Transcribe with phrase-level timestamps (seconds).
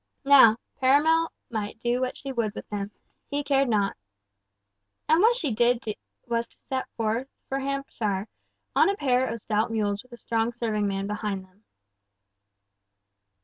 [0.25, 3.95] Now, Perronel might do what she would with him—he cared not.
[5.07, 5.85] And what she did
[6.25, 8.27] was to set forth with him for Hampshire,
[8.75, 11.65] on a pair of stout mules with a strong serving man behind them.